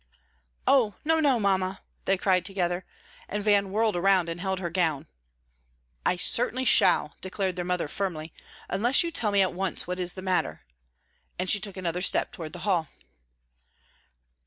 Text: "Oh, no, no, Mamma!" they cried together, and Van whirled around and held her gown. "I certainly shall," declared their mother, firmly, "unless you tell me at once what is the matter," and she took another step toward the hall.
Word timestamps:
"Oh, 0.65 0.95
no, 1.05 1.19
no, 1.19 1.39
Mamma!" 1.39 1.81
they 2.05 2.17
cried 2.17 2.43
together, 2.43 2.85
and 3.29 3.43
Van 3.43 3.69
whirled 3.69 3.95
around 3.95 4.29
and 4.29 4.41
held 4.41 4.57
her 4.59 4.71
gown. 4.71 5.05
"I 6.07 6.15
certainly 6.15 6.65
shall," 6.65 7.13
declared 7.21 7.55
their 7.55 7.63
mother, 7.65 7.87
firmly, 7.87 8.33
"unless 8.67 9.03
you 9.03 9.11
tell 9.11 9.31
me 9.31 9.43
at 9.43 9.53
once 9.53 9.85
what 9.85 9.99
is 9.99 10.15
the 10.15 10.23
matter," 10.23 10.61
and 11.37 11.51
she 11.51 11.59
took 11.59 11.77
another 11.77 12.01
step 12.01 12.31
toward 12.31 12.53
the 12.53 12.59
hall. 12.65 12.87